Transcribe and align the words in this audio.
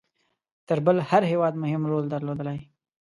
تر 0.67 0.79
بل 0.85 0.97
هر 1.09 1.23
هیواد 1.31 1.53
مهم 1.63 1.83
رول 1.91 2.05
درلودی. 2.13 2.59